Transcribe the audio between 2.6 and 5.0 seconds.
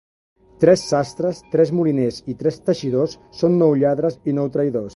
teixidors són nou lladres i nou traïdors.